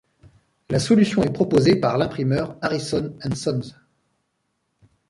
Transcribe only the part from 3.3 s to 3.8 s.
Sons.